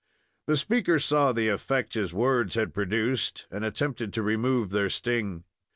[0.47, 5.43] The speaker saw the effect his words had produced, and attempted to remove their sting.